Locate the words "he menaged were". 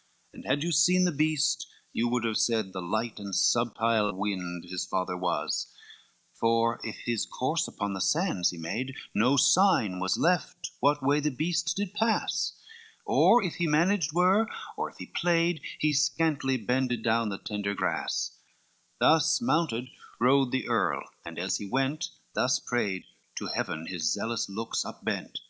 13.56-14.48